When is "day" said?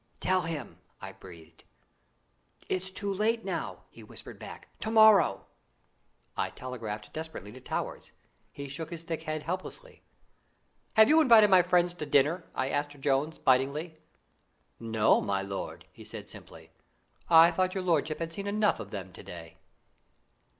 19.21-19.57